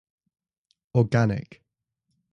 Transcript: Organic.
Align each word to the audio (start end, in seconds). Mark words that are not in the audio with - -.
Organic. 1.01 1.61